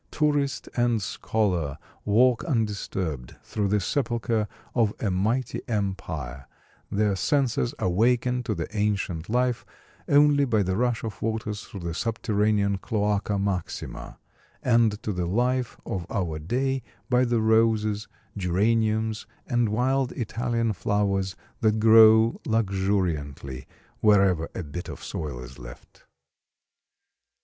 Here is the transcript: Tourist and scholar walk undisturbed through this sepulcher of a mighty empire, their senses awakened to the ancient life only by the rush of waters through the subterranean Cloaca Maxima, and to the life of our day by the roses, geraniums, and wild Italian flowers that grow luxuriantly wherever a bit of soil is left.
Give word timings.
Tourist 0.09 0.67
and 0.75 0.99
scholar 0.99 1.77
walk 2.05 2.43
undisturbed 2.45 3.35
through 3.43 3.67
this 3.67 3.85
sepulcher 3.85 4.47
of 4.73 4.95
a 4.99 5.11
mighty 5.11 5.61
empire, 5.67 6.47
their 6.91 7.15
senses 7.15 7.75
awakened 7.77 8.43
to 8.45 8.55
the 8.55 8.67
ancient 8.75 9.29
life 9.29 9.63
only 10.07 10.43
by 10.45 10.63
the 10.63 10.75
rush 10.75 11.03
of 11.03 11.21
waters 11.21 11.61
through 11.65 11.81
the 11.81 11.93
subterranean 11.93 12.79
Cloaca 12.79 13.37
Maxima, 13.37 14.17
and 14.63 14.99
to 15.03 15.13
the 15.13 15.27
life 15.27 15.77
of 15.85 16.07
our 16.09 16.39
day 16.39 16.81
by 17.07 17.23
the 17.23 17.39
roses, 17.39 18.07
geraniums, 18.35 19.27
and 19.45 19.69
wild 19.69 20.13
Italian 20.13 20.73
flowers 20.73 21.35
that 21.59 21.79
grow 21.79 22.41
luxuriantly 22.47 23.67
wherever 23.99 24.49
a 24.55 24.63
bit 24.63 24.89
of 24.89 25.03
soil 25.03 25.41
is 25.43 25.59
left. 25.59 26.05